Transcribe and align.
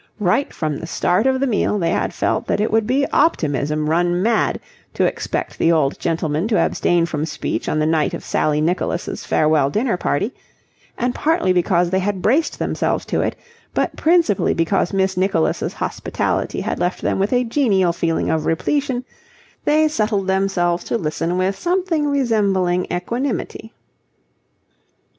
Right 0.19 0.51
from 0.51 0.77
the 0.77 0.87
start 0.87 1.27
of 1.27 1.39
the 1.39 1.45
meal 1.45 1.77
they 1.77 1.91
had 1.91 2.11
felt 2.11 2.47
that 2.47 2.59
it 2.59 2.71
would 2.71 2.87
be 2.87 3.05
optimism 3.13 3.87
run 3.87 4.23
mad 4.23 4.59
to 4.95 5.05
expect 5.05 5.59
the 5.59 5.71
old 5.71 5.99
gentleman 5.99 6.47
to 6.47 6.57
abstain 6.57 7.05
from 7.05 7.23
speech 7.23 7.69
on 7.69 7.77
the 7.77 7.85
night 7.85 8.15
of 8.15 8.23
Sally 8.23 8.61
Nicholas' 8.61 9.23
farewell 9.27 9.69
dinner 9.69 9.97
party; 9.97 10.33
and 10.97 11.13
partly 11.13 11.53
because 11.53 11.91
they 11.91 11.99
had 11.99 12.19
braced 12.23 12.57
themselves 12.57 13.05
to 13.05 13.21
it, 13.21 13.35
but 13.75 13.95
principally 13.95 14.55
because 14.55 14.91
Miss 14.91 15.17
Nicholas' 15.17 15.73
hospitality 15.73 16.61
had 16.61 16.79
left 16.79 17.03
them 17.03 17.19
with 17.19 17.31
a 17.31 17.43
genial 17.43 17.93
feeling 17.93 18.27
of 18.31 18.47
repletion, 18.47 19.05
they 19.65 19.87
settled 19.87 20.25
themselves 20.25 20.83
to 20.85 20.97
listen 20.97 21.37
with 21.37 21.55
something 21.55 22.07
resembling 22.07 22.87
equanimity. 22.91 23.71